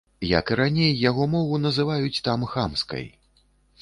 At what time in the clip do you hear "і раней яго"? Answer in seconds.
0.53-1.27